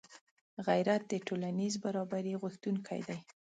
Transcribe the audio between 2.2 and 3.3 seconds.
غوښتونکی دی